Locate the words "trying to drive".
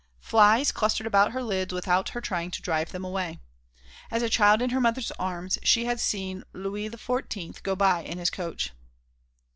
2.21-2.91